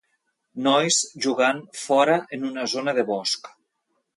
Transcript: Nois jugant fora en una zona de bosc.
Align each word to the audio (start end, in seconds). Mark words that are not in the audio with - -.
Nois 0.67 0.97
jugant 1.25 1.61
fora 1.81 2.17
en 2.39 2.49
una 2.51 2.67
zona 2.73 2.99
de 3.01 3.05
bosc. 3.11 3.53